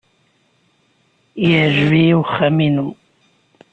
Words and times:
Yeɛjeb-iyi 1.47 2.13
uxxam-inu. 2.21 2.87